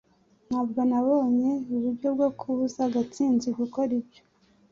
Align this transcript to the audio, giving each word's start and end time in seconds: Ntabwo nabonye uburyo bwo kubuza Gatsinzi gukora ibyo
Ntabwo 0.47 0.79
nabonye 0.89 1.51
uburyo 1.75 2.07
bwo 2.15 2.29
kubuza 2.39 2.81
Gatsinzi 2.93 3.47
gukora 3.59 3.91
ibyo 4.01 4.21